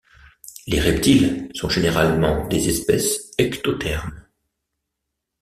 [0.65, 4.25] Les reptiles sont généralement des espèces ectothermes.